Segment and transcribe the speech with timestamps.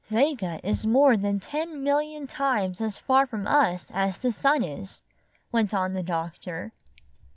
[0.09, 5.03] ''Vega is more than ten million times as far from us as the sun is,"
[5.51, 6.71] went on the doctor.